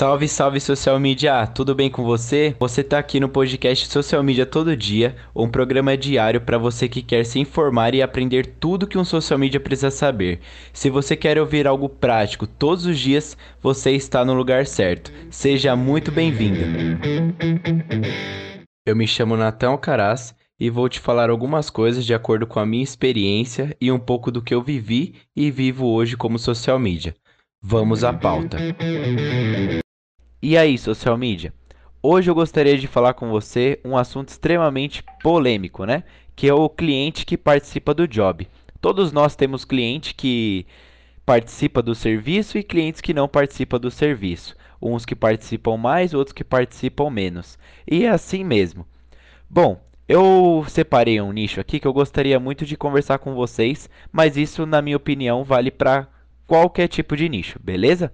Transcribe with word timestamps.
Salve, 0.00 0.28
salve 0.28 0.60
social 0.60 0.98
media! 0.98 1.46
Tudo 1.46 1.74
bem 1.74 1.90
com 1.90 2.02
você? 2.02 2.56
Você 2.58 2.80
está 2.80 2.98
aqui 2.98 3.20
no 3.20 3.28
podcast 3.28 3.86
Social 3.86 4.22
Media 4.22 4.46
Todo 4.46 4.74
Dia, 4.74 5.14
um 5.36 5.46
programa 5.46 5.94
diário 5.94 6.40
para 6.40 6.56
você 6.56 6.88
que 6.88 7.02
quer 7.02 7.26
se 7.26 7.38
informar 7.38 7.94
e 7.94 8.00
aprender 8.00 8.46
tudo 8.46 8.86
que 8.86 8.96
um 8.96 9.04
social 9.04 9.38
media 9.38 9.60
precisa 9.60 9.90
saber. 9.90 10.40
Se 10.72 10.88
você 10.88 11.14
quer 11.14 11.38
ouvir 11.38 11.66
algo 11.66 11.86
prático 11.86 12.46
todos 12.46 12.86
os 12.86 12.98
dias, 12.98 13.36
você 13.60 13.90
está 13.90 14.24
no 14.24 14.32
lugar 14.32 14.66
certo. 14.66 15.12
Seja 15.28 15.76
muito 15.76 16.10
bem-vindo. 16.10 16.60
Eu 18.86 18.96
me 18.96 19.06
chamo 19.06 19.36
Natan 19.36 19.68
Alcaraz 19.68 20.34
e 20.58 20.70
vou 20.70 20.88
te 20.88 20.98
falar 20.98 21.28
algumas 21.28 21.68
coisas 21.68 22.06
de 22.06 22.14
acordo 22.14 22.46
com 22.46 22.58
a 22.58 22.64
minha 22.64 22.82
experiência 22.82 23.76
e 23.78 23.92
um 23.92 23.98
pouco 23.98 24.30
do 24.30 24.40
que 24.40 24.54
eu 24.54 24.62
vivi 24.62 25.16
e 25.36 25.50
vivo 25.50 25.88
hoje 25.88 26.16
como 26.16 26.38
social 26.38 26.78
media. 26.78 27.14
Vamos 27.62 28.02
à 28.04 28.12
pauta. 28.14 28.56
E 30.42 30.56
aí, 30.56 30.78
social 30.78 31.18
media? 31.18 31.52
Hoje 32.02 32.30
eu 32.30 32.34
gostaria 32.34 32.78
de 32.78 32.86
falar 32.86 33.12
com 33.12 33.28
você 33.28 33.78
um 33.84 33.94
assunto 33.94 34.30
extremamente 34.30 35.04
polêmico, 35.22 35.84
né? 35.84 36.02
Que 36.34 36.48
é 36.48 36.54
o 36.54 36.66
cliente 36.66 37.26
que 37.26 37.36
participa 37.36 37.92
do 37.92 38.08
job. 38.08 38.48
Todos 38.80 39.12
nós 39.12 39.36
temos 39.36 39.66
cliente 39.66 40.14
que 40.14 40.66
participa 41.26 41.82
do 41.82 41.94
serviço 41.94 42.56
e 42.56 42.62
clientes 42.62 43.02
que 43.02 43.12
não 43.12 43.28
participam 43.28 43.78
do 43.78 43.90
serviço. 43.90 44.56
Uns 44.80 45.04
que 45.04 45.14
participam 45.14 45.76
mais, 45.76 46.14
outros 46.14 46.32
que 46.32 46.42
participam 46.42 47.10
menos. 47.10 47.58
E 47.86 48.06
é 48.06 48.08
assim 48.08 48.42
mesmo. 48.42 48.86
Bom, 49.48 49.78
eu 50.08 50.64
separei 50.68 51.20
um 51.20 51.32
nicho 51.32 51.60
aqui 51.60 51.78
que 51.78 51.86
eu 51.86 51.92
gostaria 51.92 52.40
muito 52.40 52.64
de 52.64 52.78
conversar 52.78 53.18
com 53.18 53.34
vocês, 53.34 53.90
mas 54.10 54.38
isso, 54.38 54.64
na 54.64 54.80
minha 54.80 54.96
opinião, 54.96 55.44
vale 55.44 55.70
para 55.70 56.08
qualquer 56.46 56.88
tipo 56.88 57.14
de 57.14 57.28
nicho, 57.28 57.60
beleza? 57.62 58.10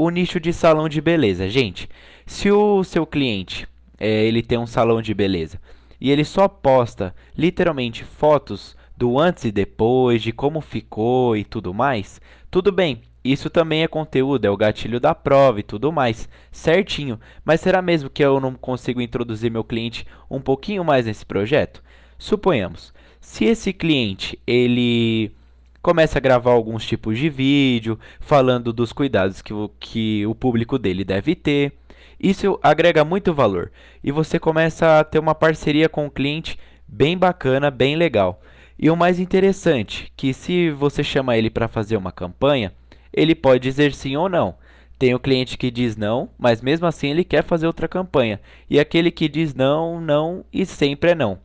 O 0.00 0.10
nicho 0.10 0.38
de 0.38 0.52
salão 0.52 0.88
de 0.88 1.00
beleza, 1.00 1.48
gente. 1.48 1.88
Se 2.24 2.52
o 2.52 2.84
seu 2.84 3.04
cliente 3.04 3.66
é, 3.98 4.26
ele 4.26 4.44
tem 4.44 4.56
um 4.56 4.64
salão 4.64 5.02
de 5.02 5.12
beleza 5.12 5.60
e 6.00 6.12
ele 6.12 6.24
só 6.24 6.46
posta 6.46 7.12
literalmente 7.36 8.04
fotos 8.04 8.76
do 8.96 9.18
antes 9.18 9.44
e 9.44 9.50
depois, 9.50 10.22
de 10.22 10.30
como 10.30 10.60
ficou 10.60 11.36
e 11.36 11.42
tudo 11.42 11.74
mais, 11.74 12.20
tudo 12.48 12.70
bem. 12.70 13.02
Isso 13.24 13.50
também 13.50 13.82
é 13.82 13.88
conteúdo, 13.88 14.44
é 14.44 14.50
o 14.50 14.56
gatilho 14.56 15.00
da 15.00 15.16
prova 15.16 15.58
e 15.58 15.64
tudo 15.64 15.90
mais, 15.90 16.28
certinho. 16.52 17.18
Mas 17.44 17.60
será 17.60 17.82
mesmo 17.82 18.08
que 18.08 18.24
eu 18.24 18.38
não 18.38 18.54
consigo 18.54 19.00
introduzir 19.00 19.50
meu 19.50 19.64
cliente 19.64 20.06
um 20.30 20.40
pouquinho 20.40 20.84
mais 20.84 21.06
nesse 21.06 21.26
projeto? 21.26 21.82
Suponhamos, 22.16 22.94
se 23.20 23.46
esse 23.46 23.72
cliente 23.72 24.38
ele 24.46 25.32
começa 25.82 26.18
a 26.18 26.20
gravar 26.20 26.52
alguns 26.52 26.84
tipos 26.84 27.18
de 27.18 27.28
vídeo, 27.28 27.98
falando 28.20 28.72
dos 28.72 28.92
cuidados 28.92 29.42
que 29.42 29.52
o, 29.52 29.70
que 29.80 30.26
o 30.26 30.34
público 30.34 30.78
dele 30.78 31.04
deve 31.04 31.34
ter. 31.34 31.72
Isso 32.20 32.58
agrega 32.62 33.04
muito 33.04 33.32
valor 33.32 33.70
e 34.02 34.10
você 34.10 34.38
começa 34.38 34.98
a 34.98 35.04
ter 35.04 35.18
uma 35.18 35.34
parceria 35.34 35.88
com 35.88 36.06
o 36.06 36.10
cliente 36.10 36.58
bem 36.86 37.16
bacana, 37.16 37.70
bem 37.70 37.96
legal. 37.96 38.40
E 38.78 38.90
o 38.90 38.96
mais 38.96 39.18
interessante, 39.18 40.12
que 40.16 40.32
se 40.32 40.70
você 40.70 41.02
chama 41.02 41.36
ele 41.36 41.50
para 41.50 41.68
fazer 41.68 41.96
uma 41.96 42.12
campanha, 42.12 42.72
ele 43.12 43.34
pode 43.34 43.62
dizer 43.62 43.92
sim 43.92 44.16
ou 44.16 44.28
não. 44.28 44.54
Tem 44.98 45.14
o 45.14 45.20
cliente 45.20 45.56
que 45.56 45.70
diz 45.70 45.96
não, 45.96 46.28
mas 46.36 46.60
mesmo 46.60 46.86
assim 46.86 47.10
ele 47.10 47.24
quer 47.24 47.44
fazer 47.44 47.66
outra 47.66 47.86
campanha. 47.86 48.40
E 48.68 48.80
aquele 48.80 49.10
que 49.10 49.28
diz 49.28 49.54
não, 49.54 50.00
não 50.00 50.44
e 50.52 50.66
sempre 50.66 51.12
é 51.12 51.14
não. 51.14 51.38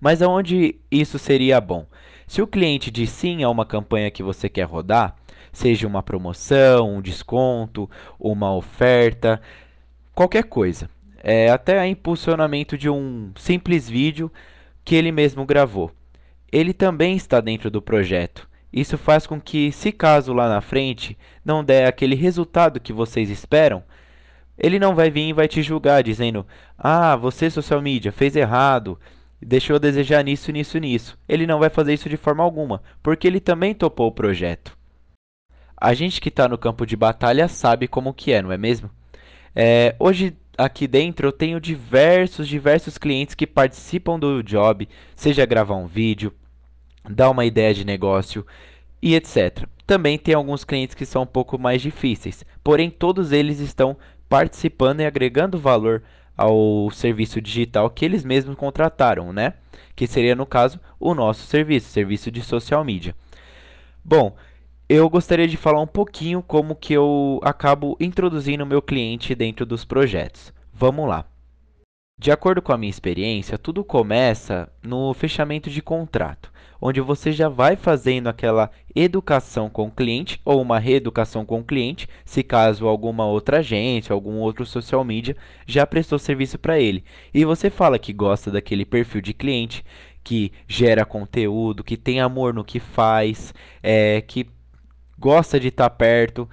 Mas 0.00 0.22
aonde 0.22 0.76
isso 0.90 1.18
seria 1.18 1.60
bom? 1.60 1.86
Se 2.28 2.42
o 2.42 2.46
cliente 2.46 2.90
diz 2.90 3.08
sim 3.08 3.42
a 3.42 3.48
uma 3.48 3.64
campanha 3.64 4.10
que 4.10 4.22
você 4.22 4.50
quer 4.50 4.64
rodar, 4.64 5.16
seja 5.50 5.86
uma 5.86 6.02
promoção, 6.02 6.96
um 6.96 7.00
desconto, 7.00 7.90
uma 8.20 8.54
oferta, 8.54 9.40
qualquer 10.14 10.44
coisa, 10.44 10.90
é, 11.22 11.48
até 11.48 11.86
impulsionamento 11.88 12.76
de 12.76 12.90
um 12.90 13.32
simples 13.34 13.88
vídeo 13.88 14.30
que 14.84 14.94
ele 14.94 15.10
mesmo 15.10 15.46
gravou. 15.46 15.90
Ele 16.52 16.74
também 16.74 17.16
está 17.16 17.40
dentro 17.40 17.70
do 17.70 17.80
projeto. 17.80 18.46
Isso 18.70 18.98
faz 18.98 19.26
com 19.26 19.40
que, 19.40 19.72
se 19.72 19.90
caso 19.90 20.34
lá 20.34 20.50
na 20.50 20.60
frente 20.60 21.16
não 21.42 21.64
der 21.64 21.88
aquele 21.88 22.14
resultado 22.14 22.78
que 22.78 22.92
vocês 22.92 23.30
esperam, 23.30 23.82
ele 24.58 24.78
não 24.78 24.94
vai 24.94 25.08
vir 25.08 25.28
e 25.28 25.32
vai 25.32 25.48
te 25.48 25.62
julgar 25.62 26.02
dizendo: 26.02 26.46
"Ah, 26.76 27.16
você 27.16 27.48
social 27.48 27.80
media 27.80 28.12
fez 28.12 28.36
errado, 28.36 28.98
deixou 29.46 29.76
a 29.76 29.78
desejar 29.78 30.22
nisso, 30.24 30.50
nisso, 30.52 30.78
nisso. 30.78 31.18
Ele 31.28 31.46
não 31.46 31.58
vai 31.58 31.70
fazer 31.70 31.94
isso 31.94 32.08
de 32.08 32.16
forma 32.16 32.42
alguma, 32.42 32.82
porque 33.02 33.26
ele 33.26 33.40
também 33.40 33.74
topou 33.74 34.08
o 34.08 34.12
projeto. 34.12 34.76
A 35.76 35.94
gente 35.94 36.20
que 36.20 36.28
está 36.28 36.48
no 36.48 36.58
campo 36.58 36.84
de 36.84 36.96
batalha 36.96 37.46
sabe 37.46 37.86
como 37.86 38.12
que 38.12 38.32
é, 38.32 38.42
não 38.42 38.50
é 38.50 38.58
mesmo? 38.58 38.90
É, 39.54 39.94
hoje 39.98 40.36
aqui 40.56 40.88
dentro 40.88 41.28
eu 41.28 41.32
tenho 41.32 41.60
diversos, 41.60 42.48
diversos 42.48 42.98
clientes 42.98 43.34
que 43.36 43.46
participam 43.46 44.18
do 44.18 44.42
job, 44.42 44.88
seja 45.14 45.46
gravar 45.46 45.76
um 45.76 45.86
vídeo, 45.86 46.32
dar 47.08 47.30
uma 47.30 47.44
ideia 47.44 47.72
de 47.72 47.84
negócio 47.84 48.44
e 49.00 49.14
etc. 49.14 49.66
Também 49.86 50.18
tem 50.18 50.34
alguns 50.34 50.64
clientes 50.64 50.96
que 50.96 51.06
são 51.06 51.22
um 51.22 51.26
pouco 51.26 51.56
mais 51.58 51.80
difíceis, 51.80 52.44
porém 52.62 52.90
todos 52.90 53.30
eles 53.30 53.60
estão 53.60 53.96
participando 54.28 55.00
e 55.00 55.06
agregando 55.06 55.58
valor 55.58 56.02
ao 56.38 56.88
serviço 56.92 57.40
digital 57.40 57.90
que 57.90 58.04
eles 58.04 58.24
mesmos 58.24 58.56
contrataram, 58.56 59.32
né? 59.32 59.54
Que 59.96 60.06
seria, 60.06 60.36
no 60.36 60.46
caso, 60.46 60.78
o 61.00 61.12
nosso 61.14 61.44
serviço, 61.46 61.88
serviço 61.88 62.30
de 62.30 62.40
social 62.40 62.84
media. 62.84 63.14
Bom, 64.04 64.36
eu 64.88 65.10
gostaria 65.10 65.48
de 65.48 65.56
falar 65.56 65.80
um 65.80 65.86
pouquinho 65.86 66.40
como 66.40 66.76
que 66.76 66.94
eu 66.94 67.40
acabo 67.42 67.96
introduzindo 68.00 68.62
o 68.62 68.66
meu 68.66 68.80
cliente 68.80 69.34
dentro 69.34 69.66
dos 69.66 69.84
projetos. 69.84 70.54
Vamos 70.72 71.08
lá. 71.08 71.26
De 72.18 72.30
acordo 72.30 72.62
com 72.62 72.72
a 72.72 72.78
minha 72.78 72.90
experiência, 72.90 73.58
tudo 73.58 73.84
começa 73.84 74.72
no 74.82 75.12
fechamento 75.14 75.68
de 75.68 75.82
contrato 75.82 76.50
onde 76.80 77.00
você 77.00 77.32
já 77.32 77.48
vai 77.48 77.76
fazendo 77.76 78.28
aquela 78.28 78.70
educação 78.94 79.68
com 79.68 79.86
o 79.86 79.90
cliente 79.90 80.40
ou 80.44 80.60
uma 80.60 80.78
reeducação 80.78 81.44
com 81.44 81.60
o 81.60 81.64
cliente, 81.64 82.08
se 82.24 82.42
caso 82.42 82.86
alguma 82.86 83.26
outra 83.26 83.58
agência, 83.58 84.12
algum 84.12 84.38
outro 84.38 84.64
social 84.64 85.04
media 85.04 85.36
já 85.66 85.86
prestou 85.86 86.18
serviço 86.18 86.58
para 86.58 86.78
ele. 86.78 87.04
E 87.32 87.44
você 87.44 87.70
fala 87.70 87.98
que 87.98 88.12
gosta 88.12 88.50
daquele 88.50 88.84
perfil 88.84 89.20
de 89.20 89.34
cliente, 89.34 89.84
que 90.22 90.52
gera 90.66 91.04
conteúdo, 91.04 91.84
que 91.84 91.96
tem 91.96 92.20
amor 92.20 92.52
no 92.52 92.64
que 92.64 92.78
faz, 92.78 93.54
é, 93.82 94.20
que 94.20 94.46
gosta 95.18 95.58
de 95.58 95.68
estar 95.68 95.88
tá 95.88 95.96
perto, 95.96 96.48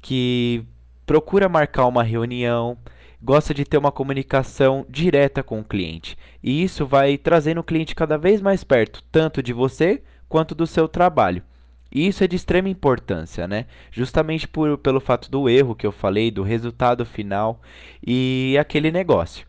que 0.00 0.64
procura 1.06 1.48
marcar 1.48 1.86
uma 1.86 2.02
reunião 2.02 2.76
gosta 3.22 3.52
de 3.52 3.64
ter 3.64 3.76
uma 3.76 3.90
comunicação 3.90 4.86
direta 4.88 5.42
com 5.42 5.60
o 5.60 5.64
cliente. 5.64 6.16
E 6.42 6.62
isso 6.62 6.86
vai 6.86 7.18
trazendo 7.18 7.60
o 7.60 7.64
cliente 7.64 7.94
cada 7.94 8.16
vez 8.16 8.40
mais 8.40 8.62
perto, 8.62 9.02
tanto 9.10 9.42
de 9.42 9.52
você 9.52 10.02
quanto 10.28 10.54
do 10.54 10.66
seu 10.66 10.88
trabalho. 10.88 11.42
E 11.90 12.06
isso 12.06 12.22
é 12.22 12.28
de 12.28 12.36
extrema 12.36 12.68
importância, 12.68 13.48
né? 13.48 13.66
Justamente 13.90 14.46
por, 14.46 14.76
pelo 14.78 15.00
fato 15.00 15.30
do 15.30 15.48
erro 15.48 15.74
que 15.74 15.86
eu 15.86 15.92
falei, 15.92 16.30
do 16.30 16.42
resultado 16.42 17.04
final 17.04 17.60
e 18.06 18.56
aquele 18.60 18.90
negócio. 18.90 19.46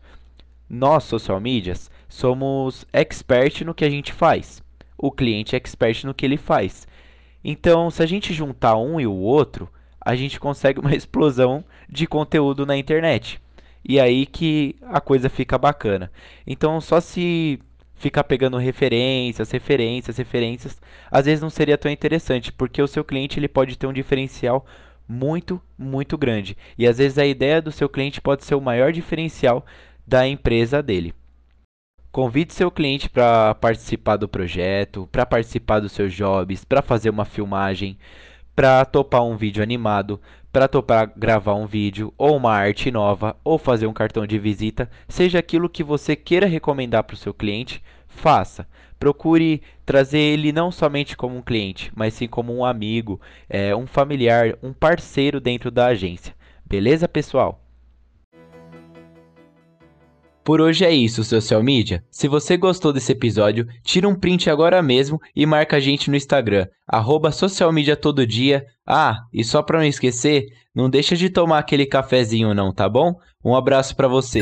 Nós, 0.68 1.04
social 1.04 1.38
medias, 1.40 1.90
somos 2.08 2.86
expert 2.92 3.62
no 3.62 3.74
que 3.74 3.84
a 3.84 3.90
gente 3.90 4.12
faz. 4.12 4.62
O 4.96 5.12
cliente 5.12 5.54
é 5.54 5.58
expert 5.58 6.04
no 6.04 6.14
que 6.14 6.24
ele 6.24 6.36
faz. 6.36 6.88
Então, 7.44 7.90
se 7.90 8.02
a 8.02 8.06
gente 8.06 8.32
juntar 8.32 8.76
um 8.76 8.98
e 9.00 9.06
o 9.06 9.14
outro, 9.14 9.68
a 10.00 10.16
gente 10.16 10.40
consegue 10.40 10.80
uma 10.80 10.94
explosão 10.96 11.62
de 11.88 12.06
conteúdo 12.06 12.64
na 12.64 12.76
internet 12.76 13.40
e 13.84 13.98
aí 13.98 14.26
que 14.26 14.76
a 14.82 15.00
coisa 15.00 15.28
fica 15.28 15.58
bacana. 15.58 16.10
Então, 16.46 16.80
só 16.80 17.00
se 17.00 17.60
ficar 17.94 18.24
pegando 18.24 18.56
referências, 18.56 19.50
referências, 19.50 20.16
referências, 20.16 20.80
às 21.10 21.26
vezes 21.26 21.42
não 21.42 21.50
seria 21.50 21.76
tão 21.76 21.90
interessante, 21.90 22.50
porque 22.50 22.80
o 22.80 22.88
seu 22.88 23.04
cliente 23.04 23.38
ele 23.38 23.48
pode 23.48 23.76
ter 23.76 23.86
um 23.86 23.92
diferencial 23.92 24.64
muito, 25.06 25.60
muito 25.76 26.16
grande. 26.16 26.56
E 26.78 26.86
às 26.86 26.98
vezes 26.98 27.18
a 27.18 27.26
ideia 27.26 27.60
do 27.60 27.72
seu 27.72 27.88
cliente 27.88 28.20
pode 28.20 28.44
ser 28.44 28.54
o 28.54 28.60
maior 28.60 28.92
diferencial 28.92 29.66
da 30.06 30.26
empresa 30.26 30.82
dele. 30.82 31.12
Convide 32.10 32.54
seu 32.54 32.70
cliente 32.70 33.08
para 33.08 33.54
participar 33.54 34.16
do 34.16 34.28
projeto, 34.28 35.08
para 35.12 35.26
participar 35.26 35.80
dos 35.80 35.92
seus 35.92 36.12
jobs, 36.12 36.64
para 36.64 36.82
fazer 36.82 37.10
uma 37.10 37.24
filmagem, 37.24 37.98
para 38.56 38.84
topar 38.84 39.22
um 39.22 39.36
vídeo 39.36 39.62
animado, 39.62 40.20
para 40.52 40.68
topar 40.68 41.12
gravar 41.16 41.54
um 41.54 41.66
vídeo 41.66 42.12
ou 42.18 42.36
uma 42.36 42.52
arte 42.52 42.90
nova 42.90 43.36
ou 43.44 43.58
fazer 43.58 43.86
um 43.86 43.92
cartão 43.92 44.26
de 44.26 44.38
visita, 44.38 44.90
seja 45.08 45.38
aquilo 45.38 45.68
que 45.68 45.84
você 45.84 46.16
queira 46.16 46.46
recomendar 46.46 47.04
para 47.04 47.14
o 47.14 47.18
seu 47.18 47.32
cliente, 47.32 47.82
faça. 48.08 48.66
Procure 48.98 49.62
trazer 49.86 50.18
ele 50.18 50.52
não 50.52 50.70
somente 50.70 51.16
como 51.16 51.36
um 51.36 51.42
cliente, 51.42 51.90
mas 51.94 52.14
sim 52.14 52.28
como 52.28 52.54
um 52.54 52.64
amigo, 52.64 53.20
é, 53.48 53.74
um 53.74 53.86
familiar, 53.86 54.58
um 54.62 54.72
parceiro 54.72 55.40
dentro 55.40 55.70
da 55.70 55.86
agência. 55.86 56.34
Beleza, 56.66 57.08
pessoal? 57.08 57.62
Por 60.50 60.60
hoje 60.60 60.84
é 60.84 60.92
isso, 60.92 61.22
social 61.22 61.62
media. 61.62 62.02
Se 62.10 62.26
você 62.26 62.56
gostou 62.56 62.92
desse 62.92 63.12
episódio, 63.12 63.68
tira 63.84 64.08
um 64.08 64.16
print 64.16 64.50
agora 64.50 64.82
mesmo 64.82 65.20
e 65.32 65.46
marca 65.46 65.76
a 65.76 65.78
gente 65.78 66.10
no 66.10 66.16
Instagram, 66.16 66.66
arroba 66.88 67.30
dia. 68.26 68.66
Ah, 68.84 69.18
e 69.32 69.44
só 69.44 69.62
pra 69.62 69.78
não 69.78 69.86
esquecer, 69.86 70.46
não 70.74 70.90
deixa 70.90 71.14
de 71.14 71.30
tomar 71.30 71.60
aquele 71.60 71.86
cafezinho 71.86 72.52
não, 72.52 72.74
tá 72.74 72.88
bom? 72.88 73.14
Um 73.44 73.54
abraço 73.54 73.94
para 73.94 74.08
você. 74.08 74.40